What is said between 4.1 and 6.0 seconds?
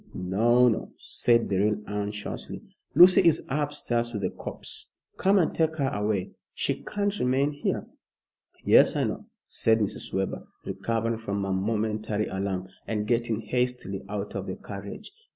with the corpse. Come and take her